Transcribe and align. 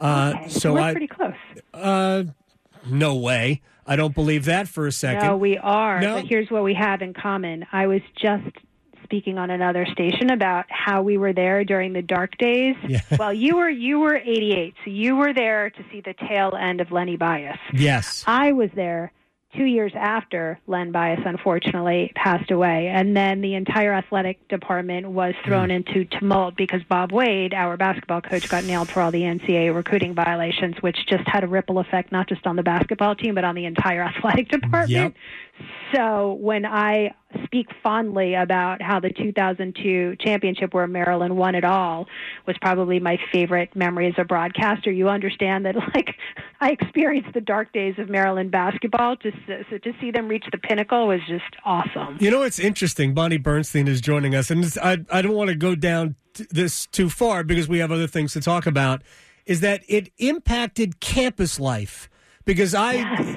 Uh, 0.00 0.34
Okay, 0.36 0.48
so 0.48 0.74
we're 0.74 0.80
I. 0.80 0.92
pretty 0.92 1.08
close. 1.08 1.34
Uh, 1.74 2.24
no 2.86 3.16
way. 3.16 3.60
I 3.90 3.96
don't 3.96 4.14
believe 4.14 4.44
that 4.44 4.68
for 4.68 4.86
a 4.86 4.92
second. 4.92 5.26
No, 5.26 5.36
we 5.36 5.58
are. 5.58 6.00
No. 6.00 6.14
But 6.14 6.26
here's 6.26 6.48
what 6.48 6.62
we 6.62 6.74
have 6.74 7.02
in 7.02 7.12
common. 7.12 7.66
I 7.72 7.88
was 7.88 8.00
just 8.16 8.44
speaking 9.02 9.36
on 9.36 9.50
another 9.50 9.84
station 9.90 10.30
about 10.30 10.66
how 10.68 11.02
we 11.02 11.18
were 11.18 11.32
there 11.32 11.64
during 11.64 11.92
the 11.92 12.00
dark 12.00 12.38
days. 12.38 12.76
Yeah. 12.88 13.00
Well, 13.18 13.34
you 13.34 13.56
were 13.56 13.68
you 13.68 13.98
were 13.98 14.14
88, 14.16 14.74
so 14.84 14.90
you 14.92 15.16
were 15.16 15.34
there 15.34 15.70
to 15.70 15.84
see 15.90 16.00
the 16.00 16.14
tail 16.28 16.54
end 16.58 16.80
of 16.80 16.92
Lenny 16.92 17.16
Bias. 17.16 17.58
yes. 17.74 18.22
I 18.28 18.52
was 18.52 18.70
there 18.76 19.12
two 19.56 19.64
years 19.64 19.92
after 19.96 20.60
Len 20.66 20.92
Bias 20.92 21.20
unfortunately 21.24 22.12
passed 22.14 22.50
away. 22.50 22.88
And 22.88 23.16
then 23.16 23.40
the 23.40 23.54
entire 23.54 23.92
athletic 23.92 24.46
department 24.48 25.08
was 25.08 25.34
thrown 25.44 25.70
mm. 25.70 25.76
into 25.76 26.04
tumult 26.04 26.56
because 26.56 26.82
Bob 26.84 27.12
Wade, 27.12 27.52
our 27.52 27.76
basketball 27.76 28.20
coach, 28.20 28.48
got 28.48 28.64
nailed 28.64 28.88
for 28.88 29.00
all 29.00 29.10
the 29.10 29.22
NCAA 29.22 29.74
recruiting 29.74 30.14
violations, 30.14 30.76
which 30.80 31.06
just 31.06 31.26
had 31.26 31.42
a 31.42 31.48
ripple 31.48 31.78
effect 31.78 32.12
not 32.12 32.28
just 32.28 32.46
on 32.46 32.56
the 32.56 32.62
basketball 32.62 33.14
team, 33.16 33.34
but 33.34 33.44
on 33.44 33.54
the 33.54 33.64
entire 33.64 34.02
athletic 34.16 34.48
department. 34.48 34.90
Yep. 34.90 35.14
So 35.94 36.34
when 36.40 36.64
I 36.64 37.14
speak 37.44 37.66
fondly 37.82 38.34
about 38.34 38.80
how 38.80 39.00
the 39.00 39.10
2002 39.10 40.16
championship 40.20 40.72
where 40.72 40.86
Maryland 40.86 41.36
won 41.36 41.54
it 41.54 41.64
all 41.64 42.06
was 42.46 42.56
probably 42.60 43.00
my 43.00 43.18
favorite 43.32 43.74
memory 43.74 44.06
as 44.08 44.14
a 44.18 44.24
broadcaster, 44.24 44.90
you 44.90 45.08
understand 45.08 45.66
that 45.66 45.74
like 45.94 46.14
I 46.60 46.70
experienced 46.70 47.34
the 47.34 47.40
dark 47.40 47.72
days 47.72 47.94
of 47.98 48.08
Maryland 48.08 48.50
basketball. 48.50 49.16
Just 49.16 49.36
so 49.46 49.78
to 49.78 49.92
see 50.00 50.10
them 50.10 50.28
reach 50.28 50.44
the 50.52 50.58
pinnacle 50.58 51.08
was 51.08 51.20
just 51.28 51.56
awesome. 51.64 52.18
You 52.20 52.30
know 52.30 52.40
what's 52.40 52.58
interesting? 52.58 53.14
Bonnie 53.14 53.38
Bernstein 53.38 53.88
is 53.88 54.00
joining 54.00 54.34
us, 54.34 54.50
and 54.50 54.64
I 54.82 54.98
I 55.10 55.22
don't 55.22 55.34
want 55.34 55.48
to 55.48 55.56
go 55.56 55.74
down 55.74 56.16
t- 56.34 56.46
this 56.50 56.86
too 56.86 57.08
far 57.08 57.42
because 57.42 57.68
we 57.68 57.78
have 57.78 57.90
other 57.90 58.06
things 58.06 58.32
to 58.34 58.40
talk 58.40 58.66
about. 58.66 59.02
Is 59.46 59.60
that 59.60 59.82
it 59.88 60.12
impacted 60.18 61.00
campus 61.00 61.58
life? 61.58 62.08
Because 62.50 62.74
I, 62.74 62.96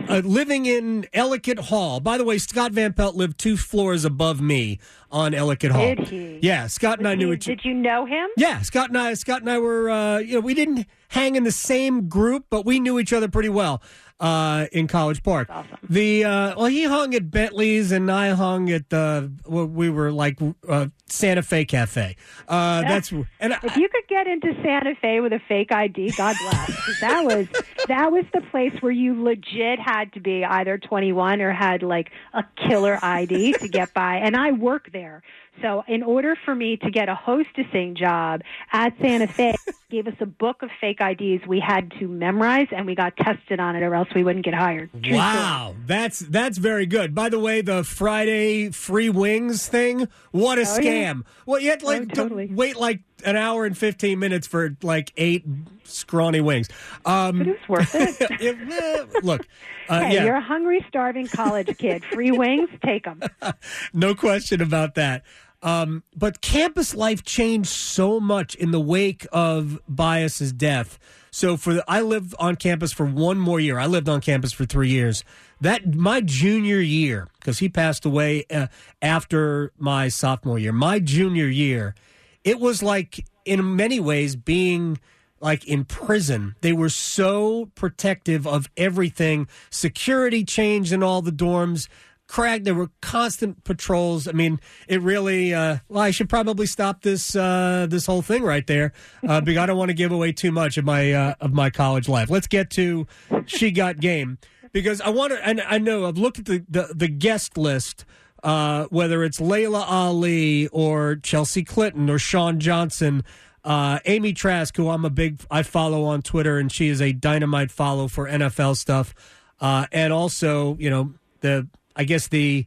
uh, 0.10 0.22
living 0.26 0.66
in 0.66 1.06
Ellicott 1.14 1.60
Hall. 1.60 2.00
By 2.00 2.18
the 2.18 2.24
way, 2.24 2.40
Scott 2.40 2.72
Van 2.72 2.94
Pelt 2.94 3.16
lived 3.16 3.38
two 3.38 3.58
floors 3.58 4.06
above 4.06 4.42
me 4.42 4.80
on 5.12 5.36
Ellicott 5.36 5.70
Hall. 5.70 5.94
Did 5.94 6.08
he? 6.08 6.40
Yeah, 6.42 6.66
Scott 6.66 6.98
and 6.98 7.08
I 7.08 7.14
knew 7.14 7.32
each. 7.32 7.46
Did 7.46 7.64
you 7.64 7.76
know 7.76 8.08
him? 8.08 8.28
Yeah, 8.38 8.64
Scott 8.64 8.90
and 8.90 8.98
I, 8.98 9.14
Scott 9.14 9.42
and 9.42 9.52
I 9.52 9.60
were, 9.60 9.88
uh, 9.88 10.18
you 10.18 10.34
know, 10.34 10.40
we 10.40 10.56
didn't 10.56 10.88
hang 11.10 11.36
in 11.36 11.44
the 11.44 11.52
same 11.52 12.10
group, 12.10 12.46
but 12.50 12.66
we 12.66 12.80
knew 12.80 12.98
each 12.98 13.14
other 13.14 13.28
pretty 13.28 13.50
well 13.50 13.84
uh, 14.24 14.68
in 14.72 14.88
College 14.88 15.22
Park. 15.22 15.50
awesome. 15.52 15.78
The 15.90 16.24
uh, 16.24 16.56
well, 16.56 16.68
he 16.68 16.86
hung 16.86 17.14
at 17.14 17.30
Bentley's, 17.30 17.92
and 17.92 18.10
I 18.10 18.30
hung 18.30 18.72
at 18.72 18.90
the. 18.90 19.32
Well, 19.46 19.66
we 19.66 19.90
were 19.90 20.14
like 20.14 20.40
uh, 20.68 20.88
Santa 21.08 21.44
Fe 21.44 21.66
Cafe. 21.66 22.16
Uh, 22.48 22.82
that's 22.82 23.12
and 23.12 23.54
I, 23.54 23.60
If 23.62 23.76
you 23.76 23.90
could 23.90 24.08
get 24.08 24.26
into 24.28 24.54
Santa 24.64 24.96
Fe 25.02 25.20
with 25.20 25.34
a 25.34 25.42
fake 25.50 25.74
ID, 25.74 26.12
God 26.12 26.38
bless. 26.42 27.00
that 27.02 27.26
was 27.26 27.48
that 27.88 28.12
was 28.14 28.24
the 28.34 28.42
place 28.50 28.74
where 28.80 28.94
you 28.94 29.22
legit 29.22 29.78
had 29.78 30.14
to 30.14 30.22
be 30.22 30.46
either 30.46 30.78
21 30.78 31.42
or 31.42 31.52
had 31.52 31.84
like 31.84 32.12
a 32.34 32.46
killer 32.68 32.98
ID 33.04 33.54
to 33.54 33.68
get 33.68 33.94
by. 33.94 34.16
And 34.16 34.38
I 34.38 34.52
work 34.52 34.92
there, 34.94 35.22
so 35.62 35.84
in 35.88 36.04
order 36.04 36.36
for 36.46 36.54
me 36.56 36.78
to 36.78 36.90
get 36.92 37.10
a 37.10 37.16
hostessing 37.16 37.96
job 37.96 38.42
at 38.72 38.94
Santa 39.02 39.28
Fe, 39.28 39.56
gave 39.90 40.08
us 40.08 40.16
a 40.20 40.26
book 40.26 40.62
of 40.64 40.70
fake 40.82 41.00
IDs 41.00 41.46
we 41.48 41.60
had 41.60 41.92
to 42.00 42.08
memorize, 42.08 42.68
and 42.72 42.86
we 42.86 42.96
got 42.96 43.16
tested 43.18 43.60
on 43.60 43.76
it, 43.76 43.84
or 43.84 43.94
else 43.96 44.10
we 44.16 44.24
wouldn't 44.24 44.44
get 44.46 44.54
hired. 44.54 44.90
True 44.92 45.02
story. 45.02 45.18
wow, 45.18 45.76
that's 45.86 46.20
that's 46.20 46.58
very 46.58 46.86
good. 46.86 47.14
By 47.14 47.30
the 47.30 47.40
way, 47.40 47.62
the 47.62 47.84
Friday 47.84 48.70
free 48.72 49.10
wings 49.10 49.68
thing, 49.68 50.08
what 50.32 50.58
a 50.58 50.62
Oh, 50.62 50.80
yeah. 50.80 51.14
scam! 51.14 51.24
Well, 51.46 51.60
you 51.60 51.70
oh, 51.70 51.72
had 51.72 51.84
like 51.84 52.18
Oh, 52.18 52.30
to 52.30 52.48
wait 52.52 52.76
like 52.76 53.02
an 53.24 53.36
hour 53.36 53.66
and 53.66 53.78
fifteen 53.78 54.20
minutes 54.20 54.48
for 54.48 54.76
like 54.82 55.12
eight 55.18 55.46
scrawny 55.84 56.42
wings. 56.42 56.70
Um, 57.06 57.42
it 57.42 57.48
was 57.48 57.70
worth 57.70 57.96
it. 57.96 58.42
eh, 58.42 59.06
look, 59.22 59.46
uh, 59.90 60.00
Hey, 60.02 60.16
yeah. 60.16 60.26
you're 60.26 60.36
a 60.36 60.42
hungry, 60.42 60.86
starving 60.88 61.28
college 61.28 61.78
kid. 61.78 62.04
Free 62.06 62.32
wings, 62.38 62.70
take 62.84 63.06
them. 63.06 63.22
no 63.94 64.16
question 64.16 64.62
about 64.62 64.96
that. 64.96 65.24
Um, 65.62 66.04
but 66.16 66.42
campus 66.42 66.94
life 66.94 67.24
changed 67.24 67.70
so 67.70 68.20
much 68.20 68.54
in 68.56 68.72
the 68.72 68.82
wake 68.82 69.26
of 69.32 69.80
Bias's 69.88 70.52
death. 70.52 71.00
So 71.32 71.56
for 71.58 71.76
the, 71.76 71.84
I 71.88 72.02
lived 72.02 72.36
on 72.38 72.58
campus 72.58 72.92
for 72.92 73.06
one 73.06 73.40
more 73.40 73.60
year. 73.60 73.80
I 73.80 73.86
lived 73.88 74.10
on 74.10 74.20
campus 74.20 74.52
for 74.52 74.66
three 74.66 74.90
years. 74.90 75.24
That 75.62 75.96
my 75.96 76.20
junior 76.20 76.80
year, 76.80 77.30
because 77.40 77.60
he 77.60 77.70
passed 77.70 78.06
away 78.06 78.44
uh, 78.52 78.68
after 79.02 79.72
my 79.80 80.10
sophomore 80.10 80.60
year. 80.60 80.74
My 80.74 81.00
junior 81.00 81.48
year, 81.48 81.96
it 82.44 82.60
was 82.60 82.84
like 82.84 83.26
in 83.46 83.76
many 83.76 84.00
ways 84.00 84.36
being 84.36 85.00
like 85.40 85.68
in 85.68 85.84
prison. 85.84 86.56
They 86.62 86.74
were 86.74 86.90
so 86.90 87.70
protective 87.76 88.48
of 88.48 88.70
everything. 88.78 89.48
Security 89.70 90.44
changed 90.46 90.94
in 90.94 91.04
all 91.04 91.22
the 91.22 91.32
dorms. 91.32 91.90
Craig, 92.28 92.64
there 92.64 92.74
were 92.74 92.90
constant 93.02 93.64
patrols. 93.66 94.28
I 94.28 94.32
mean, 94.32 94.60
it 94.88 95.02
really. 95.02 95.54
Uh, 95.54 95.80
well, 95.90 96.02
I 96.02 96.12
should 96.12 96.30
probably 96.30 96.66
stop 96.66 97.02
this 97.02 97.36
uh, 97.36 97.86
this 97.90 98.06
whole 98.06 98.22
thing 98.22 98.44
right 98.44 98.66
there 98.66 98.94
uh, 99.28 99.42
because 99.42 99.60
I 99.60 99.66
don't 99.66 99.78
want 99.78 99.90
to 99.90 99.94
give 99.94 100.12
away 100.12 100.32
too 100.32 100.52
much 100.52 100.78
of 100.78 100.86
my 100.86 101.12
uh, 101.12 101.36
of 101.42 101.54
my 101.54 101.70
college 101.70 102.08
life. 102.08 102.30
Let's 102.30 102.48
get 102.48 102.70
to 102.72 103.06
she 103.46 103.72
got 103.72 104.00
game 104.00 104.38
because 104.72 105.02
I 105.02 105.10
want 105.10 105.34
to. 105.34 105.46
And 105.46 105.62
I 105.62 105.78
know 105.78 106.06
I've 106.06 106.18
looked 106.18 106.40
at 106.40 106.46
the 106.46 106.66
the, 106.70 106.94
the 106.96 107.08
guest 107.10 107.58
list. 107.58 108.06
Uh, 108.44 108.86
whether 108.90 109.24
it's 109.24 109.40
Laila 109.40 109.82
Ali 109.84 110.68
or 110.68 111.16
Chelsea 111.16 111.64
Clinton 111.64 112.10
or 112.10 112.20
Shawn 112.20 112.60
Johnson, 112.60 113.24
uh, 113.64 114.00
Amy 114.06 114.34
Trask, 114.34 114.76
who 114.76 114.90
I'm 114.90 115.06
a 115.06 115.10
big 115.10 115.40
I 115.50 115.64
follow 115.64 116.04
on 116.04 116.22
Twitter, 116.22 116.58
and 116.60 116.70
she 116.70 116.90
is 116.90 117.02
a 117.02 117.14
dynamite 117.14 117.72
follow 117.72 118.10
for 118.10 118.28
NFL 118.28 118.76
stuff, 118.76 119.14
uh, 119.62 119.86
and 119.94 120.12
also 120.12 120.76
you 120.78 120.90
know 120.90 121.14
the 121.40 121.68
I 121.96 122.04
guess 122.04 122.28
the 122.28 122.66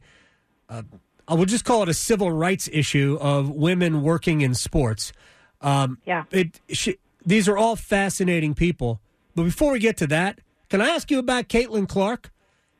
uh, 0.67 0.81
I 1.27 1.35
will 1.35 1.45
just 1.45 1.63
call 1.63 1.83
it 1.83 1.89
a 1.89 1.93
civil 1.93 2.31
rights 2.31 2.67
issue 2.73 3.17
of 3.21 3.49
women 3.51 4.01
working 4.01 4.41
in 4.41 4.55
sports. 4.55 5.13
Um, 5.61 5.99
Yeah. 6.05 6.23
it 6.31 6.59
she, 6.69 6.97
these 7.23 7.47
are 7.47 7.57
all 7.57 7.75
fascinating 7.75 8.55
people, 8.55 8.99
but 9.35 9.43
before 9.43 9.73
we 9.73 9.79
get 9.79 9.97
to 9.97 10.07
that, 10.07 10.39
can 10.69 10.81
I 10.81 10.87
ask 10.89 11.11
you 11.11 11.19
about 11.19 11.49
Caitlin 11.49 11.87
Clark? 11.87 12.31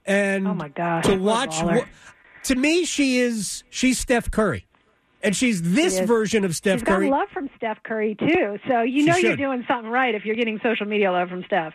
And 0.06 0.48
Oh, 0.48 0.54
my 0.56 0.70
gosh, 0.70 1.06
to 1.06 1.16
watch 1.18 1.62
to 2.48 2.56
me, 2.56 2.86
she 2.86 3.20
is 3.20 3.64
she's 3.70 4.00
Steph 4.00 4.32
Curry, 4.32 4.66
and 5.22 5.36
she's 5.36 5.62
this 5.62 6.00
version 6.00 6.46
of 6.46 6.56
Steph 6.56 6.80
She's 6.80 6.84
got 6.84 6.96
Curry. 6.96 7.10
love 7.10 7.30
from 7.34 7.50
Steph 7.56 7.82
Curry 7.84 8.16
too, 8.16 8.58
so 8.68 8.82
you 8.82 9.06
know 9.06 9.16
you're 9.16 9.36
doing 9.36 9.66
something 9.68 9.92
right 9.92 10.16
if 10.16 10.26
you're 10.26 10.36
getting 10.36 10.60
social 10.64 10.86
media 10.86 11.12
love 11.12 11.30
from 11.30 11.44
Steph. 11.46 11.74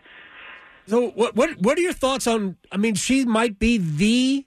So 0.86 1.10
what 1.10 1.36
what 1.36 1.58
what 1.58 1.78
are 1.78 1.80
your 1.82 1.92
thoughts 1.92 2.26
on? 2.26 2.56
I 2.70 2.76
mean, 2.76 2.94
she 2.94 3.24
might 3.24 3.58
be 3.58 3.78
the. 3.78 4.46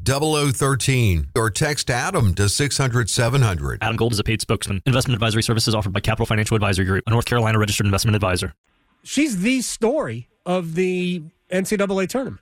0013 0.05 1.27
or 1.35 1.49
text 1.49 1.89
Adam 1.89 2.33
to 2.35 2.49
600 2.49 3.09
700. 3.09 3.79
Adam 3.81 3.95
Gold 3.95 4.13
is 4.13 4.19
a 4.19 4.23
paid 4.23 4.41
spokesman. 4.41 4.81
Investment 4.85 5.15
advisory 5.15 5.43
services 5.43 5.75
offered 5.75 5.93
by 5.93 5.99
Capital 5.99 6.25
Financial 6.25 6.55
Advisory 6.55 6.85
Group, 6.85 7.03
a 7.07 7.09
North 7.09 7.25
Carolina 7.25 7.59
registered 7.59 7.85
investment 7.85 8.15
advisor. 8.15 8.53
She's 9.03 9.41
the 9.41 9.61
story 9.61 10.27
of 10.45 10.75
the 10.75 11.23
NCAA 11.51 12.07
tournament. 12.09 12.41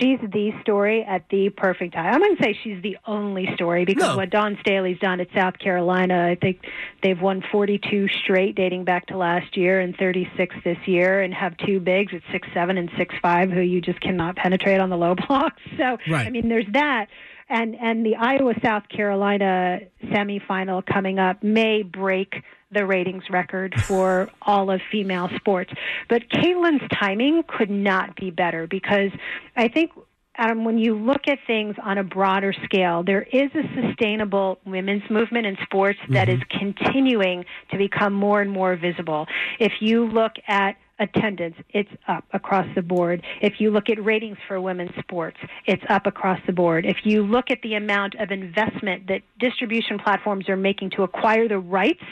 She's 0.00 0.18
the 0.20 0.50
story 0.62 1.04
at 1.04 1.28
the 1.30 1.48
perfect 1.50 1.94
time. 1.94 2.12
I'm 2.12 2.20
going 2.20 2.36
to 2.36 2.42
say 2.42 2.58
she's 2.64 2.82
the 2.82 2.96
only 3.06 3.48
story 3.54 3.84
because 3.84 4.02
No. 4.02 4.16
what 4.16 4.30
Dawn 4.30 4.58
Staley's 4.60 4.98
done 4.98 5.20
at 5.20 5.28
South 5.32 5.60
Carolina, 5.60 6.26
I 6.28 6.34
think 6.34 6.66
they've 7.04 7.20
won 7.20 7.40
42 7.52 8.08
straight 8.08 8.56
dating 8.56 8.82
back 8.84 9.06
to 9.06 9.16
last 9.16 9.56
year 9.56 9.78
and 9.80 9.96
36 9.96 10.56
this 10.64 10.78
year 10.86 11.22
and 11.22 11.32
have 11.32 11.56
two 11.58 11.78
bigs 11.78 12.12
at 12.12 12.22
six 12.32 12.48
seven 12.52 12.76
and 12.78 12.90
six 12.98 13.14
five 13.22 13.50
who 13.50 13.60
you 13.60 13.80
just 13.80 14.00
cannot 14.00 14.34
penetrate 14.34 14.80
on 14.80 14.90
the 14.90 14.96
low 14.96 15.14
blocks. 15.28 15.62
So, 15.78 15.98
Right. 16.10 16.26
I 16.26 16.30
mean, 16.30 16.48
there's 16.48 16.66
that. 16.72 17.06
And, 17.48 17.76
and 17.76 18.04
the 18.04 18.16
Iowa 18.16 18.54
South 18.62 18.88
Carolina 18.88 19.78
semifinal 20.04 20.84
coming 20.84 21.18
up 21.18 21.42
may 21.42 21.82
break 21.82 22.42
the 22.72 22.84
ratings 22.84 23.24
record 23.30 23.74
for 23.86 24.28
all 24.42 24.70
of 24.70 24.80
female 24.90 25.28
sports. 25.36 25.72
But 26.08 26.28
Caitlin's 26.28 26.88
timing 26.92 27.42
could 27.46 27.70
not 27.70 28.16
be 28.16 28.30
better 28.30 28.66
because 28.66 29.10
I 29.56 29.68
think 29.68 29.92
Adam, 30.38 30.64
when 30.64 30.76
you 30.76 30.94
look 30.94 31.28
at 31.28 31.38
things 31.46 31.76
on 31.82 31.98
a 31.98 32.04
broader 32.04 32.52
scale, 32.64 33.02
there 33.02 33.22
is 33.22 33.50
a 33.54 33.62
sustainable 33.80 34.58
women's 34.66 35.08
movement 35.08 35.46
in 35.46 35.56
sports 35.62 35.98
that 36.10 36.28
mm-hmm. 36.28 36.42
is 36.42 36.46
continuing 36.50 37.44
to 37.70 37.78
become 37.78 38.12
more 38.12 38.42
and 38.42 38.50
more 38.50 38.76
visible. 38.76 39.26
If 39.58 39.72
you 39.80 40.06
look 40.06 40.32
at 40.46 40.76
attendance, 40.98 41.56
it's 41.70 41.90
up 42.08 42.24
across 42.32 42.66
the 42.74 42.82
board. 42.82 43.22
If 43.40 43.60
you 43.60 43.70
look 43.70 43.88
at 43.90 44.02
ratings 44.02 44.38
for 44.46 44.60
women's 44.60 44.94
sports, 44.98 45.36
it's 45.66 45.82
up 45.88 46.06
across 46.06 46.40
the 46.46 46.52
board. 46.52 46.86
If 46.86 46.98
you 47.04 47.22
look 47.22 47.50
at 47.50 47.62
the 47.62 47.74
amount 47.74 48.14
of 48.16 48.30
investment 48.30 49.06
that 49.08 49.22
distribution 49.38 49.98
platforms 49.98 50.48
are 50.48 50.56
making 50.56 50.90
to 50.90 51.02
acquire 51.02 51.48
the 51.48 51.58
rights 51.58 52.04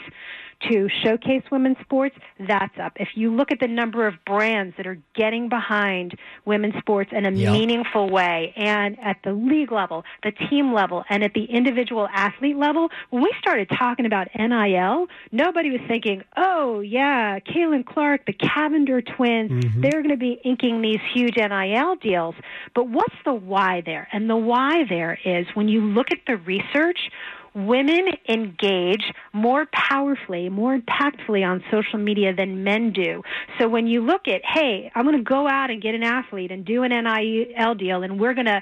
to 0.69 0.89
showcase 1.03 1.43
women's 1.51 1.77
sports, 1.79 2.15
that's 2.39 2.77
up. 2.79 2.93
If 2.97 3.09
you 3.15 3.35
look 3.35 3.51
at 3.51 3.59
the 3.59 3.67
number 3.67 4.07
of 4.07 4.15
brands 4.25 4.75
that 4.77 4.87
are 4.87 4.97
getting 5.15 5.49
behind 5.49 6.17
women's 6.45 6.75
sports 6.79 7.11
in 7.13 7.25
a 7.25 7.31
Yep. 7.31 7.51
meaningful 7.51 8.09
way, 8.09 8.53
and 8.55 8.97
at 9.01 9.17
the 9.23 9.33
league 9.33 9.71
level, 9.71 10.03
the 10.23 10.31
team 10.31 10.73
level, 10.73 11.03
and 11.09 11.23
at 11.23 11.33
the 11.33 11.45
individual 11.45 12.07
athlete 12.13 12.57
level, 12.57 12.89
when 13.09 13.21
we 13.23 13.31
started 13.39 13.69
talking 13.69 14.05
about 14.05 14.27
NIL, 14.35 15.07
nobody 15.31 15.71
was 15.71 15.81
thinking, 15.87 16.23
oh, 16.37 16.79
yeah, 16.79 17.39
Caitlin 17.39 17.85
Clark, 17.85 18.25
the 18.25 18.33
Cavinder 18.33 19.05
twins, 19.05 19.51
mm-hmm. 19.51 19.81
they're 19.81 20.01
going 20.01 20.09
to 20.09 20.17
be 20.17 20.39
inking 20.43 20.81
these 20.81 20.99
huge 21.13 21.35
NIL 21.37 21.95
deals. 21.95 22.35
But 22.73 22.87
what's 22.89 23.15
the 23.23 23.33
why 23.33 23.81
there? 23.85 24.07
And 24.11 24.29
the 24.29 24.35
why 24.35 24.85
there 24.87 25.17
is 25.23 25.45
when 25.53 25.67
you 25.67 25.81
look 25.81 26.11
at 26.11 26.19
the 26.27 26.37
research, 26.37 27.09
women 27.55 28.07
engage 28.27 29.03
more 29.33 29.65
powerfully, 29.71 30.49
more 30.49 30.77
impactfully 30.77 31.47
on 31.47 31.63
social 31.71 31.97
media 31.97 32.35
than 32.35 32.63
men 32.63 32.91
do. 32.91 33.23
So 33.57 33.67
when 33.69 33.87
you 33.87 34.01
look 34.01 34.27
at, 34.27 34.41
hey, 34.43 34.91
I'm 34.93 35.05
going 35.05 35.17
to 35.17 35.23
go 35.23 35.47
out 35.47 35.71
and 35.71 35.81
get 35.81 35.95
an 35.95 36.03
athlete 36.03 36.51
and 36.51 36.65
do 36.65 36.83
an 36.83 36.91
NIL 36.91 37.75
deal, 37.75 38.03
and 38.03 38.19
we're 38.19 38.33
going 38.33 38.45
to, 38.45 38.61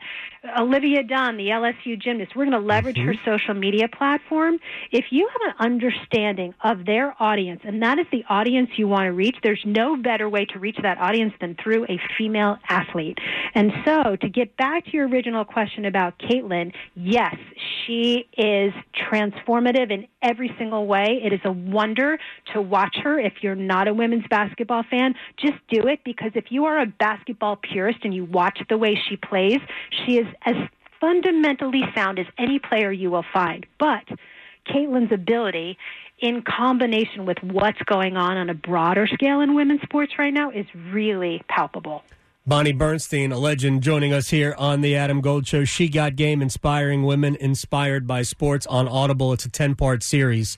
Olivia 0.60 1.04
Dunne, 1.04 1.38
the 1.38 1.48
LSU 1.48 2.00
gymnast, 2.00 2.36
we're 2.36 2.46
going 2.46 2.60
to 2.60 2.66
leverage 2.66 2.98
her 2.98 3.14
mm-hmm. 3.14 3.32
social 3.32 3.56
media 3.56 3.88
platform. 3.88 4.60
If 4.92 5.06
you 5.10 5.28
have 5.28 5.56
an 5.56 5.66
understanding 5.66 6.54
of 6.64 6.86
their 6.86 7.16
audience, 7.20 7.62
and 7.64 7.82
that 7.82 7.98
is 7.98 8.06
the 8.12 8.24
audience 8.30 8.70
you 8.78 8.88
want 8.88 9.06
to 9.06 9.12
reach, 9.12 9.38
there's 9.42 9.64
no 9.66 9.98
better 9.98 10.30
way 10.30 10.46
to 10.46 10.60
reach 10.60 10.78
that 10.84 11.00
audience 11.00 11.34
than 11.42 11.56
through 11.64 11.86
a 11.86 12.00
female 12.18 12.58
athlete. 12.70 13.18
And 13.56 13.72
so 13.86 14.16
to 14.18 14.30
get 14.30 14.56
back 14.58 14.86
to 14.86 14.92
your 14.92 15.08
original 15.08 15.46
question 15.46 15.86
about 15.86 16.20
Caitlin, 16.20 16.74
yes, 16.96 17.36
she 17.86 18.28
is 18.38 18.74
transformative 19.12 19.92
in 19.92 20.08
every 20.22 20.54
single 20.58 20.86
way. 20.86 21.22
It 21.24 21.34
is 21.34 21.42
a 21.44 21.52
wonder 21.52 22.18
to 22.54 22.62
watch 22.62 22.96
her. 23.04 23.20
If 23.20 23.34
you're 23.42 23.56
not 23.56 23.88
a 23.88 23.94
women's 23.94 24.28
basketball 24.30 24.84
fan, 24.90 25.16
just 25.38 25.58
do 25.70 25.88
it 25.88 26.00
because 26.04 26.32
if 26.36 26.46
you 26.50 26.66
are 26.66 26.80
a 26.80 26.86
basketball 26.86 27.58
purist 27.58 28.00
and 28.04 28.14
you 28.14 28.26
watch 28.26 28.60
the 28.70 28.78
way 28.78 29.00
she 29.10 29.18
plays, 29.18 29.60
she 30.06 30.18
is 30.18 30.28
as 30.46 30.56
fundamentally 31.00 31.84
sound 31.96 32.20
as 32.20 32.28
any 32.38 32.60
player 32.60 32.92
you 32.92 33.12
will 33.12 33.26
find. 33.34 33.66
But 33.80 34.04
Caitlin's 34.68 35.12
ability 35.12 35.78
in 36.20 36.42
combination 36.42 37.26
with 37.26 37.38
what's 37.44 37.82
going 37.84 38.16
on 38.16 38.38
on 38.38 38.50
a 38.50 38.54
broader 38.54 39.08
scale 39.08 39.42
in 39.42 39.56
women's 39.56 39.82
sports 39.82 40.14
right 40.18 40.34
now 40.34 40.50
is 40.52 40.66
really 40.92 41.42
palpable. 41.50 42.04
Bonnie 42.46 42.74
Bernstein, 42.74 43.32
a 43.32 43.38
legend, 43.38 43.82
joining 43.82 44.12
us 44.12 44.30
here 44.30 44.54
on 44.58 44.82
the 44.82 44.98
Adam 44.98 45.22
Gold 45.22 45.48
Show. 45.48 45.64
She 45.64 45.88
Got 45.88 46.18
Game, 46.18 46.42
inspiring 46.42 47.04
women 47.04 47.38
inspired 47.38 48.06
by 48.06 48.22
sports 48.24 48.68
on 48.68 48.86
Audible. 48.86 49.32
It's 49.32 49.46
a 49.46 49.50
10 49.50 49.76
part 49.76 50.04
series. 50.04 50.58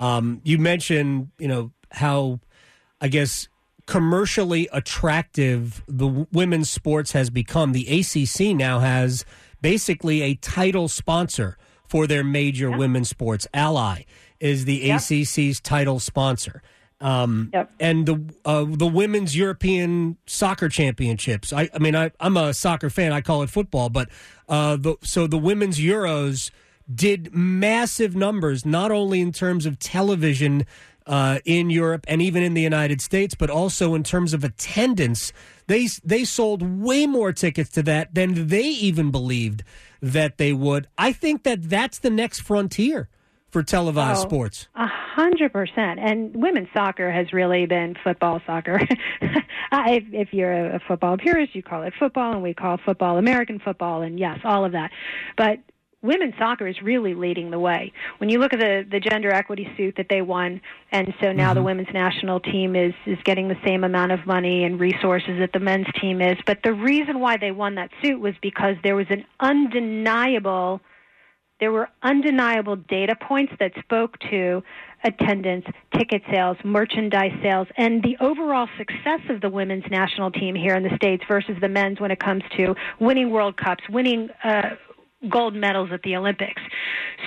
Um, 0.00 0.40
you 0.42 0.56
mentioned, 0.58 1.28
you 1.38 1.48
know, 1.48 1.72
how, 1.90 2.40
I 3.00 3.08
guess, 3.08 3.48
commercially 3.86 4.68
attractive 4.72 5.82
the 5.86 6.26
women's 6.32 6.70
sports 6.70 7.12
has 7.12 7.28
become. 7.28 7.72
The 7.72 7.86
ACC 8.00 8.56
now 8.56 8.78
has 8.78 9.26
basically 9.60 10.22
a 10.22 10.34
title 10.34 10.88
sponsor 10.88 11.58
for 11.86 12.06
their 12.06 12.24
major 12.24 12.70
women's 12.70 13.10
sports. 13.10 13.46
Ally 13.52 14.04
is 14.40 14.64
the 14.64 14.76
Yep. 14.76 14.96
ACC's 15.00 15.60
title 15.60 15.98
sponsor. 16.00 16.62
Um, 17.00 17.50
Yep. 17.52 17.70
and 17.78 18.06
the 18.06 18.34
uh, 18.44 18.64
the 18.68 18.86
women's 18.86 19.36
European 19.36 20.16
soccer 20.26 20.68
championships. 20.68 21.52
I, 21.52 21.68
I 21.72 21.78
mean, 21.78 21.94
I, 21.94 22.10
I'm 22.18 22.36
a 22.36 22.52
soccer 22.52 22.90
fan. 22.90 23.12
I 23.12 23.20
call 23.20 23.42
it 23.42 23.50
football, 23.50 23.88
but 23.88 24.08
uh, 24.48 24.76
the, 24.76 24.96
so 25.02 25.26
the 25.28 25.38
women's 25.38 25.78
Euros 25.78 26.50
did 26.92 27.32
massive 27.34 28.16
numbers, 28.16 28.64
not 28.66 28.90
only 28.90 29.20
in 29.20 29.30
terms 29.30 29.64
of 29.66 29.78
television 29.78 30.64
uh, 31.06 31.38
in 31.44 31.70
Europe 31.70 32.04
and 32.08 32.20
even 32.20 32.42
in 32.42 32.54
the 32.54 32.62
United 32.62 33.00
States, 33.00 33.34
but 33.34 33.48
also 33.50 33.94
in 33.94 34.02
terms 34.02 34.34
of 34.34 34.42
attendance. 34.42 35.32
They 35.68 35.86
they 36.04 36.24
sold 36.24 36.62
way 36.62 37.06
more 37.06 37.32
tickets 37.32 37.70
to 37.72 37.82
that 37.84 38.14
than 38.14 38.48
they 38.48 38.64
even 38.64 39.10
believed 39.10 39.62
that 40.02 40.38
they 40.38 40.52
would. 40.52 40.88
I 40.98 41.12
think 41.12 41.44
that 41.44 41.68
that's 41.68 41.98
the 41.98 42.10
next 42.10 42.40
frontier 42.40 43.08
for 43.50 43.62
televised 43.62 44.24
Oh. 44.24 44.28
sports. 44.28 44.68
A 44.74 44.86
hundred 44.86 45.52
percent. 45.52 45.98
And 45.98 46.34
women's 46.36 46.68
soccer 46.74 47.10
has 47.10 47.32
really 47.32 47.66
been 47.66 47.96
football 48.02 48.40
soccer. 48.46 48.80
Uh, 49.70 49.82
if, 49.88 50.04
if 50.12 50.32
you're 50.32 50.50
a, 50.50 50.76
a 50.76 50.78
football 50.88 51.18
purist, 51.18 51.54
you 51.54 51.62
call 51.62 51.82
it 51.82 51.92
football, 51.98 52.32
and 52.32 52.42
we 52.42 52.54
call 52.54 52.78
football 52.78 53.18
American 53.18 53.58
football, 53.58 54.00
and 54.00 54.18
yes, 54.18 54.38
all 54.42 54.64
of 54.64 54.72
that. 54.72 54.90
But 55.36 55.58
women's 56.02 56.34
soccer 56.38 56.66
is 56.66 56.80
really 56.82 57.14
leading 57.14 57.50
the 57.50 57.58
way. 57.58 57.92
When 58.18 58.30
you 58.30 58.38
look 58.38 58.52
at 58.52 58.60
the, 58.60 58.86
the 58.90 59.00
gender 59.00 59.30
equity 59.30 59.68
suit 59.76 59.94
that 59.96 60.06
they 60.08 60.22
won, 60.22 60.60
and 60.92 61.12
so 61.20 61.32
now 61.32 61.52
the 61.52 61.58
mm-hmm. 61.60 61.66
women's 61.66 61.92
national 61.92 62.40
team 62.40 62.76
is, 62.76 62.94
is 63.04 63.18
getting 63.24 63.48
the 63.48 63.58
same 63.64 63.84
amount 63.84 64.12
of 64.12 64.26
money 64.26 64.64
and 64.64 64.78
resources 64.78 65.38
that 65.40 65.52
the 65.52 65.60
men's 65.60 65.86
team 66.00 66.20
is. 66.20 66.38
But 66.46 66.60
the 66.62 66.72
reason 66.72 67.20
why 67.20 67.36
they 67.36 67.50
won 67.50 67.74
that 67.74 67.90
suit 68.02 68.20
was 68.20 68.34
because 68.40 68.76
there 68.82 68.96
was 68.96 69.06
an 69.10 69.24
undeniable 69.40 70.80
there 71.60 71.72
were 71.72 71.88
undeniable 72.02 72.76
data 72.76 73.16
points 73.16 73.52
that 73.58 73.72
spoke 73.80 74.18
to 74.30 74.62
attendance, 75.04 75.64
ticket 75.96 76.22
sales, 76.30 76.56
merchandise 76.64 77.32
sales, 77.42 77.68
and 77.76 78.02
the 78.02 78.16
overall 78.20 78.68
success 78.76 79.20
of 79.28 79.40
the 79.40 79.50
women's 79.50 79.84
national 79.90 80.30
team 80.30 80.54
here 80.54 80.74
in 80.74 80.82
the 80.82 80.94
States 80.96 81.22
versus 81.28 81.56
the 81.60 81.68
men's 81.68 82.00
when 82.00 82.10
it 82.10 82.20
comes 82.20 82.42
to 82.56 82.74
winning 83.00 83.30
World 83.30 83.56
Cups, 83.56 83.82
winning 83.88 84.28
uh, 84.44 84.70
gold 85.28 85.54
medals 85.54 85.90
at 85.92 86.02
the 86.02 86.16
Olympics. 86.16 86.62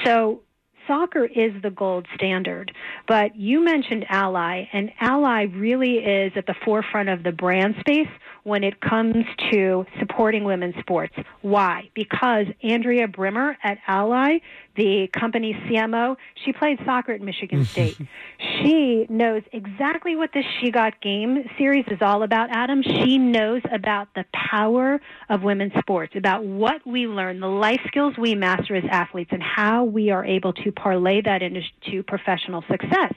So 0.05 0.41
soccer 0.87 1.25
is 1.25 1.51
the 1.61 1.69
gold 1.69 2.07
standard. 2.15 2.71
But 3.07 3.35
you 3.35 3.63
mentioned 3.63 4.05
Ally, 4.09 4.67
and 4.73 4.91
Ally 4.99 5.43
really 5.43 5.97
is 5.97 6.33
at 6.35 6.45
the 6.45 6.55
forefront 6.65 7.09
of 7.09 7.23
the 7.23 7.31
brand 7.31 7.75
space 7.79 8.09
when 8.43 8.63
it 8.63 8.81
comes 8.81 9.25
to 9.51 9.85
supporting 9.99 10.43
women's 10.43 10.75
sports. 10.79 11.13
Why? 11.41 11.89
Because 11.93 12.47
Andrea 12.63 13.07
Brimmer 13.07 13.57
at 13.63 13.77
Ally, 13.87 14.39
the 14.75 15.07
company's 15.07 15.55
CMO, 15.67 16.15
she 16.43 16.53
played 16.53 16.79
soccer 16.85 17.11
at 17.11 17.21
Michigan 17.21 17.65
State. 17.71 17.97
she 18.39 19.05
knows 19.09 19.43
exactly 19.51 20.15
what 20.15 20.31
the 20.33 20.43
She 20.59 20.71
Got 20.71 20.99
Game 21.01 21.43
series 21.57 21.85
is 21.87 21.99
all 22.01 22.23
about, 22.23 22.49
Adam. 22.51 22.81
She 22.83 23.17
knows 23.17 23.61
about 23.71 24.07
the 24.15 24.25
power 24.33 24.99
of 25.29 25.43
women's 25.43 25.73
sports, 25.79 26.13
about 26.15 26.43
what 26.45 26.85
we 26.85 27.07
learn, 27.07 27.39
the 27.39 27.47
life 27.47 27.81
skills 27.87 28.15
we 28.17 28.35
master 28.35 28.75
as 28.75 28.83
athletes, 28.89 29.31
and 29.33 29.43
how 29.43 29.83
we 29.83 30.09
are 30.09 30.25
able 30.25 30.53
to 30.53 30.71
parlay 30.71 31.21
that 31.21 31.41
into 31.41 32.03
professional 32.03 32.63
success. 32.69 33.13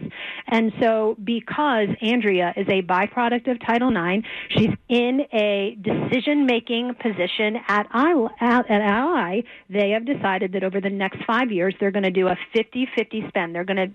And 0.49 0.73
so, 0.81 1.17
because 1.23 1.89
Andrea 2.03 2.53
is 2.57 2.67
a 2.69 2.83
byproduct 2.83 3.51
of 3.51 3.65
Title 3.65 3.91
IX, 3.91 4.27
she's 4.51 4.71
in 4.89 5.14
a 5.33 5.77
decision 5.81 6.47
making 6.47 6.95
position 6.95 7.57
at 7.69 7.87
Ally, 7.93 8.29
at 8.41 8.71
Ally. 8.71 9.41
They 9.71 9.91
have 9.91 10.05
decided 10.05 10.53
that 10.53 10.65
over 10.65 10.81
the 10.81 10.91
next 10.91 11.25
five 11.25 11.51
years, 11.51 11.75
they're 11.81 11.91
going 11.91 12.05
to 12.05 12.11
do 12.11 12.29
a 12.29 12.37
50 12.55 12.89
50 12.97 13.29
spend. 13.29 13.55
They're 13.55 13.65
going 13.65 13.77
to 13.77 13.91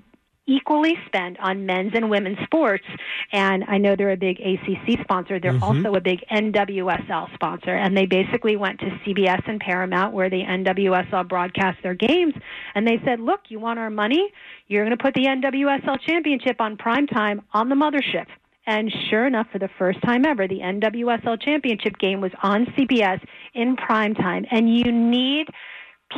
equally 0.48 0.96
spent 1.06 1.40
on 1.40 1.66
men's 1.68 1.92
and 1.94 2.10
women's 2.10 2.40
sports. 2.44 2.84
And 3.32 3.64
I 3.68 3.78
know 3.78 3.96
they're 3.96 4.12
a 4.12 4.18
big 4.18 4.40
ACC 4.40 5.00
sponsor. 5.04 5.40
They're 5.40 5.54
Mhm. 5.54 5.62
also 5.62 5.94
a 5.94 6.02
big 6.02 6.24
NWSL 6.32 7.30
sponsor. 7.36 7.76
And 7.76 7.96
they 7.96 8.08
basically 8.08 8.56
went 8.56 8.80
to 8.80 8.90
CBS 9.06 9.42
and 9.46 9.60
Paramount 9.60 10.14
where 10.14 10.28
the 10.30 10.44
NWSL 10.44 11.24
broadcast 11.24 11.78
their 11.84 11.94
games. 11.94 12.34
And 12.74 12.88
they 12.88 13.00
said, 13.06 13.20
look, 13.20 13.42
you 13.50 13.60
want 13.60 13.78
our 13.78 13.92
money? 13.92 14.32
You're 14.68 14.84
going 14.86 14.98
to 14.98 15.04
put 15.04 15.14
the 15.14 15.28
NWSL 15.28 15.98
championship 15.98 16.60
on 16.60 16.78
prime 16.78 17.06
time 17.06 17.42
on 17.54 17.70
the 17.70 17.76
mothership. 17.76 18.26
And 18.68 18.92
sure 19.10 19.26
enough, 19.26 19.48
for 19.52 19.60
the 19.60 19.70
first 19.80 20.02
time 20.04 20.26
ever, 20.26 20.48
the 20.48 20.60
NWSL 20.60 21.42
championship 21.42 21.98
game 21.98 22.22
was 22.22 22.32
on 22.44 22.66
CBS 22.78 23.20
in 23.54 23.76
prime 23.76 24.14
time. 24.14 24.46
And 24.52 24.76
you 24.76 24.92
need 24.92 25.48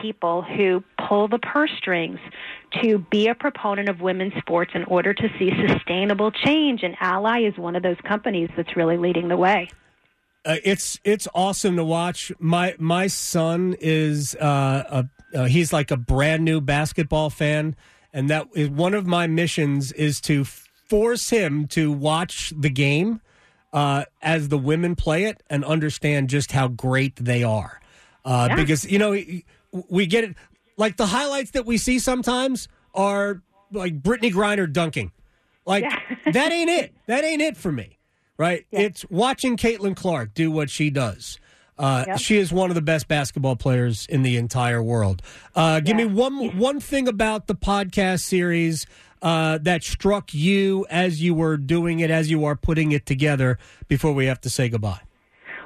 people 0.01 0.41
who 0.41 0.83
pull 1.07 1.27
the 1.27 1.39
purse 1.39 1.71
strings 1.77 2.19
to 2.81 2.99
be 3.11 3.27
a 3.27 3.35
proponent 3.35 3.89
of 3.89 4.01
women's 4.01 4.33
sports 4.37 4.71
in 4.73 4.83
order 4.85 5.13
to 5.13 5.29
see 5.37 5.51
sustainable 5.67 6.31
change. 6.31 6.83
And 6.83 6.95
Ally 6.99 7.41
is 7.41 7.57
one 7.57 7.75
of 7.75 7.83
those 7.83 7.97
companies 8.07 8.49
that's 8.55 8.75
really 8.75 8.97
leading 8.97 9.27
the 9.27 9.37
way. 9.37 9.69
Uh, 10.43 10.55
it's 10.63 10.99
it's 11.03 11.27
awesome 11.35 11.75
to 11.75 11.85
watch. 11.85 12.31
My 12.39 12.75
my 12.79 13.05
son 13.07 13.75
is 13.79 14.35
uh, 14.35 15.05
a 15.33 15.37
uh, 15.39 15.45
he's 15.45 15.71
like 15.71 15.91
a 15.91 15.97
brand 15.97 16.43
new 16.43 16.59
basketball 16.59 17.29
fan, 17.29 17.75
and 18.11 18.27
that 18.29 18.47
is 18.55 18.69
one 18.69 18.95
of 18.95 19.05
my 19.05 19.27
missions 19.27 19.91
is 19.91 20.19
to 20.21 20.45
force 20.91 21.29
him 21.29 21.67
to 21.67 21.89
watch 21.89 22.51
the 22.53 22.69
game 22.69 23.21
uh, 23.71 24.03
as 24.21 24.49
the 24.49 24.57
women 24.57 24.93
play 24.93 25.23
it 25.23 25.41
and 25.49 25.63
understand 25.63 26.29
just 26.29 26.51
how 26.51 26.67
great 26.67 27.15
they 27.15 27.43
are. 27.43 27.79
Uh, 28.25 28.47
Yeah. 28.49 28.55
Because 28.57 28.83
you 28.91 28.99
know 28.99 29.15
we 29.89 30.05
get 30.05 30.25
it 30.25 30.35
like 30.75 30.97
the 30.97 31.05
highlights 31.05 31.51
that 31.51 31.65
we 31.65 31.77
see 31.77 31.97
sometimes 31.97 32.67
are 32.93 33.41
like 33.71 34.01
Brittney 34.01 34.33
Griner 34.33 34.71
dunking. 34.71 35.13
Like 35.65 35.85
that 36.33 36.51
ain't 36.51 36.69
it. 36.69 36.93
That 37.07 37.23
ain't 37.23 37.41
it 37.41 37.55
for 37.55 37.71
me. 37.71 37.97
Right? 38.37 38.65
It's 38.71 39.05
watching 39.09 39.55
Caitlin 39.55 39.95
Clark 39.95 40.33
do 40.33 40.51
what 40.51 40.69
she 40.69 40.89
does. 40.89 41.39
Uh, 41.77 42.03
Yep. 42.07 42.19
She 42.19 42.37
is 42.37 42.51
one 42.51 42.69
of 42.69 42.75
the 42.75 42.81
best 42.81 43.07
basketball 43.07 43.55
players 43.55 44.05
in 44.07 44.23
the 44.23 44.35
entire 44.35 44.83
world. 44.83 45.21
Uh, 45.55 45.79
give 45.79 45.95
me 45.95 46.05
one 46.05 46.57
one 46.57 46.79
thing 46.81 47.07
about 47.07 47.47
the 47.47 47.55
podcast 47.55 48.21
series 48.21 48.85
uh, 49.21 49.57
that 49.59 49.83
struck 49.83 50.33
you 50.33 50.85
as 50.89 51.21
you 51.21 51.33
were 51.33 51.57
doing 51.57 51.99
it, 51.99 52.09
as 52.09 52.31
you 52.31 52.45
are 52.45 52.55
putting 52.55 52.91
it 52.91 53.05
together. 53.05 53.57
Before 53.87 54.13
we 54.13 54.25
have 54.25 54.41
to 54.41 54.49
say 54.49 54.69
goodbye. 54.69 55.01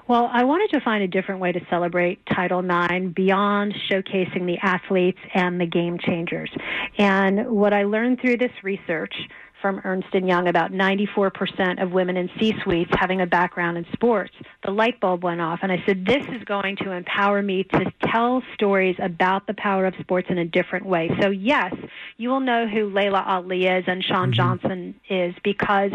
Well, 0.08 0.30
I 0.32 0.44
wanted 0.44 0.70
to 0.78 0.82
find 0.82 1.04
a 1.04 1.08
different 1.08 1.42
way 1.42 1.52
to 1.52 1.60
celebrate 1.68 2.24
Title 2.28 2.60
IX 2.60 3.08
beyond 3.16 3.74
showcasing 3.90 4.46
the 4.46 4.58
athletes 4.62 5.18
and 5.34 5.60
the 5.60 5.66
game 5.66 5.98
changers. 5.98 6.52
And 7.00 7.48
what 7.48 7.74
I 7.74 7.84
learned 7.84 8.22
through 8.22 8.38
this 8.38 8.52
research 8.62 9.16
from 9.64 9.82
Ernst 9.84 10.10
& 10.10 10.14
Young 10.14 10.48
about 10.48 10.72
94% 10.72 11.82
of 11.82 11.92
women 11.92 12.18
in 12.18 12.30
C-suites 12.40 12.92
having 13.00 13.22
a 13.22 13.26
background 13.26 13.80
in 13.80 13.86
sports, 13.94 14.32
the 14.64 14.70
light 14.70 15.00
bulb 15.00 15.24
went 15.24 15.42
off 15.42 15.60
and 15.64 15.72
I 15.72 15.82
said, 15.88 16.06
this 16.06 16.24
is 16.28 16.44
going 16.44 16.76
to 16.84 16.92
empower 16.92 17.42
me 17.42 17.64
to 17.64 17.92
tell 18.04 18.44
stories 18.54 18.96
about 19.02 19.48
the 19.48 19.56
power 19.56 19.88
of 19.88 19.96
sports 20.00 20.28
in 20.30 20.38
a 20.38 20.46
different 20.46 20.86
way. 20.86 21.10
So 21.20 21.32
yes, 21.32 21.74
you 22.18 22.30
will 22.30 22.42
know 22.42 22.68
who 22.68 22.92
Laila 22.92 23.24
Ali 23.26 23.66
is 23.66 23.86
and 23.88 24.04
Shawn 24.04 24.32
mm-hmm. 24.32 24.34
Johnson 24.34 24.96
is 25.10 25.34
because 25.44 25.90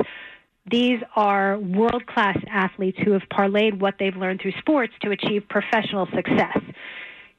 these 0.70 1.00
are 1.16 1.58
world 1.58 2.06
class 2.06 2.38
athletes 2.50 2.98
who 3.04 3.12
have 3.12 3.22
parlayed 3.32 3.78
what 3.80 3.94
they've 3.98 4.16
learned 4.16 4.40
through 4.40 4.52
sports 4.58 4.92
to 5.02 5.10
achieve 5.10 5.42
professional 5.48 6.06
success. 6.14 6.58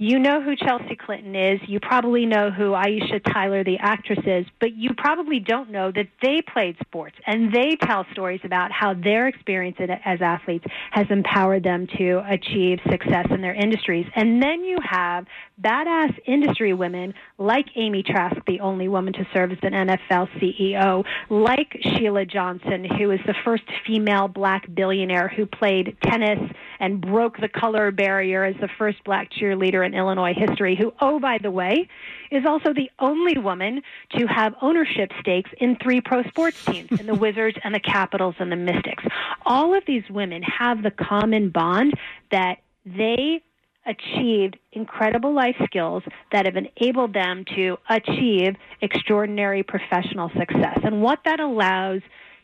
You 0.04 0.18
know 0.18 0.42
who 0.42 0.56
Chelsea 0.56 0.96
Clinton 0.96 1.36
is. 1.36 1.60
You 1.68 1.80
probably 1.80 2.26
know 2.26 2.50
who 2.50 2.72
Aisha 2.72 3.24
Tyler, 3.24 3.64
the 3.64 3.78
actress, 3.78 4.18
is, 4.26 4.48
but 4.60 4.74
you 4.74 4.96
probably 4.98 5.40
don't 5.40 5.70
know 5.70 5.92
that 5.92 6.08
they 6.24 6.42
played 6.42 6.76
sports 6.84 7.16
and 7.28 7.54
they 7.54 7.76
tell 7.76 8.08
stories 8.12 8.40
about 8.44 8.72
how 8.72 8.96
their 8.96 9.28
experience 9.28 9.78
as 10.04 10.20
athletes 10.20 10.66
has 10.90 11.06
empowered 11.12 11.62
them 11.62 11.86
to 12.00 12.24
achieve 12.28 12.80
success 12.90 13.28
in 13.30 13.42
their 13.42 13.54
industries. 13.54 14.08
And 14.16 14.42
then 14.42 14.64
you 14.64 14.80
have 14.84 15.28
badass 15.64 16.18
industry 16.26 16.74
women 16.74 17.14
like 17.38 17.68
Amy 17.76 18.02
Trask, 18.02 18.38
the 18.48 18.62
only 18.62 18.88
woman 18.88 19.14
to 19.14 19.28
serve 19.32 19.52
as 19.52 19.60
an 19.62 19.74
NFL 19.74 20.30
CEO, 20.40 21.06
like 21.30 21.78
Sheila 21.80 22.26
Johnson, 22.26 22.86
who 22.86 23.12
is 23.12 23.20
the 23.28 23.36
first 23.46 23.66
female 23.86 24.28
black 24.28 24.64
billionaire 24.74 25.28
who 25.28 25.46
played 25.46 25.96
tennis 26.02 26.40
and 26.82 27.00
broke 27.00 27.38
the 27.38 27.48
color 27.48 27.92
barrier 27.92 28.44
as 28.44 28.56
the 28.60 28.68
first 28.68 29.02
black 29.06 29.30
cheerleader 29.32 29.86
in 29.86 29.94
Illinois 29.94 30.34
history, 30.34 30.76
who, 30.76 30.92
oh, 31.00 31.20
by 31.20 31.38
the 31.38 31.52
way, 31.52 31.88
is 32.32 32.44
also 32.46 32.74
the 32.74 32.90
only 33.00 33.38
woman 33.38 33.82
to 34.18 34.26
have 34.26 34.56
ownership 34.62 35.12
stakes 35.22 35.52
in 35.60 35.78
three 35.82 36.02
pro 36.02 36.24
sports 36.24 36.66
teams, 36.66 37.00
in 37.00 37.06
the 37.06 37.14
Wizards 37.22 37.56
and 37.64 37.74
the 37.74 37.80
Capitals 37.80 38.36
and 38.40 38.52
the 38.52 38.56
Mystics. 38.56 39.04
All 39.46 39.78
of 39.78 39.84
these 39.86 40.04
women 40.10 40.42
have 40.42 40.82
the 40.82 40.90
common 40.90 41.52
bond 41.52 41.94
that 42.32 42.58
they 42.84 43.44
achieved 43.86 44.58
incredible 44.72 45.34
life 45.34 45.56
skills 45.66 46.04
that 46.32 46.46
have 46.46 46.56
enabled 46.56 47.14
them 47.14 47.46
to 47.56 47.78
achieve 47.90 48.56
extraordinary 48.82 49.64
professional 49.64 50.30
success. 50.38 50.80
And 50.84 51.02
what 51.02 51.20
that 51.26 51.40
allows 51.40 52.02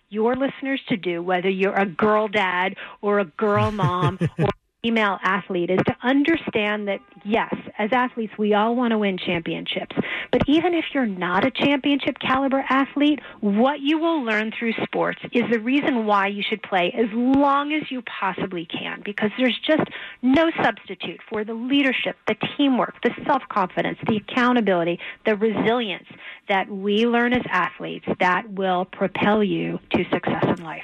your 0.10 0.36
listeners 0.36 0.82
to 0.90 0.98
do, 0.98 1.22
whether 1.22 1.50
you're 1.50 1.76
a 1.76 1.86
girl 1.86 2.28
dad 2.28 2.76
or 3.02 3.20
a 3.20 3.26
girl 3.26 3.72
mom 3.72 4.20
or 4.40 4.50
female 4.82 5.18
athlete 5.24 5.70
is 5.70 5.80
to 5.86 5.96
understand 6.02 6.88
that 6.88 7.00
yes, 7.26 7.54
as 7.77 7.89
athletes 7.91 8.34
we 8.38 8.53
all 8.53 8.75
want 8.75 8.91
to 8.91 8.98
win 8.98 9.17
championships. 9.17 9.96
But 10.31 10.41
even 10.48 10.74
if 10.74 10.86
you're 10.93 11.05
not 11.05 11.46
a 11.46 11.51
championship 11.51 12.19
caliber 12.19 12.63
athlete, 12.69 13.19
what 13.41 13.79
you 13.79 13.98
will 13.98 14.24
learn 14.24 14.51
through 14.57 14.74
sports 14.84 15.19
is 15.31 15.43
the 15.51 15.60
reason 15.60 16.05
why 16.05 16.27
you 16.27 16.43
should 16.48 16.62
play 16.62 16.93
as 16.98 17.07
long 17.13 17.74
as 17.74 17.89
you 17.91 18.01
possibly 18.01 18.65
can 18.65 19.01
because 19.03 19.31
there's 19.38 19.57
just 19.65 19.84
no 20.22 20.51
substitute 20.62 21.19
for 21.29 21.43
the 21.43 21.53
leadership, 21.53 22.15
the 22.27 22.36
teamwork, 22.57 22.96
the 23.03 23.12
self-confidence, 23.25 23.98
the 24.07 24.17
accountability, 24.17 25.00
the 25.25 25.36
resilience 25.36 26.07
that 26.50 26.69
we 26.69 27.05
learn 27.05 27.34
as 27.34 27.43
athletes 27.50 28.05
that 28.19 28.50
will 28.51 28.86
propel 28.86 29.43
you 29.43 29.79
to 29.91 30.03
success 30.12 30.43
in 30.57 30.63
life. 30.63 30.84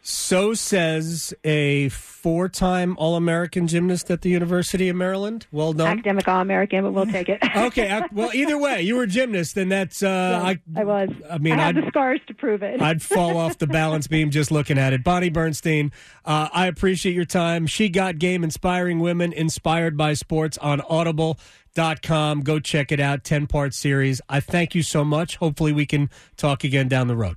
So 0.00 0.54
says 0.54 1.34
a 1.44 1.88
four 1.90 2.48
time 2.48 2.96
All 2.98 3.16
American 3.16 3.66
gymnast 3.66 4.10
at 4.10 4.22
the 4.22 4.30
University 4.30 4.88
of 4.88 4.96
Maryland. 4.96 5.46
Well 5.52 5.72
done. 5.74 5.86
Academic 5.88 6.26
All 6.26 6.40
American, 6.40 6.82
but 6.82 6.92
we'll 6.92 7.06
take 7.06 7.28
it. 7.28 7.40
okay. 7.56 8.00
Well, 8.12 8.30
either 8.32 8.56
way, 8.56 8.80
you 8.82 8.96
were 8.96 9.02
a 9.02 9.06
gymnast, 9.06 9.56
and 9.56 9.70
that's. 9.70 10.02
Uh, 10.02 10.40
I, 10.42 10.60
I 10.76 10.84
was. 10.84 11.10
I 11.30 11.38
mean, 11.38 11.54
I 11.54 11.66
have 11.66 11.76
I'd- 11.76 11.80
the 11.86 11.88
scars 11.88 12.20
to 12.28 12.34
prove 12.34 12.62
it. 12.62 12.80
I'd 12.80 13.02
fall 13.02 13.36
off 13.36 13.58
the 13.58 13.66
balance 13.66 14.06
beam 14.06 14.30
just 14.30 14.50
looking 14.50 14.78
at 14.78 14.92
it. 14.92 15.04
Bonnie 15.04 15.28
Bernstein, 15.30 15.92
uh, 16.24 16.48
I 16.52 16.66
appreciate 16.68 17.14
your 17.14 17.24
time. 17.26 17.66
She 17.66 17.88
Got 17.88 18.18
Game 18.18 18.44
Inspiring 18.44 19.00
Women 19.00 19.32
Inspired 19.32 19.96
by 19.96 20.14
Sports 20.14 20.56
on 20.58 20.80
audible.com. 20.82 22.40
Go 22.42 22.60
check 22.60 22.92
it 22.92 23.00
out. 23.00 23.24
10 23.24 23.46
part 23.46 23.74
series. 23.74 24.20
I 24.28 24.40
thank 24.40 24.74
you 24.74 24.82
so 24.82 25.04
much. 25.04 25.36
Hopefully, 25.36 25.72
we 25.72 25.84
can 25.86 26.08
talk 26.36 26.64
again 26.64 26.88
down 26.88 27.08
the 27.08 27.16
road. 27.16 27.36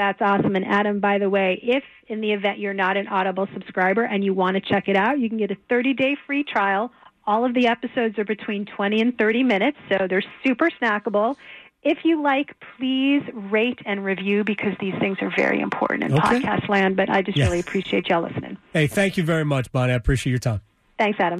That's 0.00 0.22
awesome. 0.22 0.56
And 0.56 0.64
Adam, 0.64 0.98
by 0.98 1.18
the 1.18 1.28
way, 1.28 1.60
if 1.62 1.84
in 2.08 2.22
the 2.22 2.32
event 2.32 2.58
you're 2.58 2.72
not 2.72 2.96
an 2.96 3.06
Audible 3.06 3.46
subscriber 3.52 4.02
and 4.02 4.24
you 4.24 4.32
want 4.32 4.54
to 4.54 4.60
check 4.62 4.88
it 4.88 4.96
out, 4.96 5.18
you 5.20 5.28
can 5.28 5.36
get 5.36 5.50
a 5.50 5.56
30 5.68 5.92
day 5.92 6.16
free 6.26 6.42
trial. 6.42 6.90
All 7.26 7.44
of 7.44 7.52
the 7.52 7.66
episodes 7.66 8.18
are 8.18 8.24
between 8.24 8.64
20 8.64 8.98
and 9.02 9.18
30 9.18 9.42
minutes, 9.42 9.76
so 9.90 10.06
they're 10.08 10.24
super 10.42 10.70
snackable. 10.80 11.36
If 11.82 11.98
you 12.04 12.22
like, 12.22 12.56
please 12.78 13.22
rate 13.34 13.78
and 13.84 14.02
review 14.02 14.42
because 14.42 14.72
these 14.80 14.94
things 15.00 15.18
are 15.20 15.30
very 15.36 15.60
important 15.60 16.04
in 16.04 16.14
Okay. 16.14 16.40
podcast 16.40 16.70
land. 16.70 16.96
But 16.96 17.10
I 17.10 17.20
just 17.20 17.36
Yeah. 17.36 17.44
really 17.44 17.58
appreciate 17.60 18.08
y'all 18.08 18.22
listening. 18.22 18.56
Hey, 18.72 18.86
thank 18.86 19.18
you 19.18 19.22
very 19.22 19.44
much, 19.44 19.70
Bonnie. 19.70 19.92
I 19.92 19.96
appreciate 19.96 20.30
your 20.30 20.38
time. 20.38 20.62
Thanks, 20.98 21.20
Adam. 21.20 21.38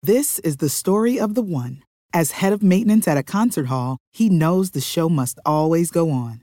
This 0.00 0.38
is 0.38 0.58
the 0.58 0.68
story 0.68 1.18
of 1.18 1.34
the 1.34 1.42
one. 1.42 1.82
As 2.14 2.30
head 2.30 2.52
of 2.52 2.62
maintenance 2.62 3.08
at 3.08 3.16
a 3.16 3.24
concert 3.24 3.66
hall, 3.66 3.98
he 4.12 4.28
knows 4.28 4.70
the 4.70 4.80
show 4.80 5.08
must 5.08 5.40
always 5.44 5.90
go 5.90 6.10
on. 6.10 6.42